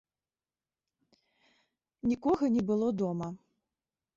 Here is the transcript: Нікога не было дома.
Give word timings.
Нікога 2.13 2.45
не 2.57 2.63
было 2.71 2.87
дома. 3.03 3.27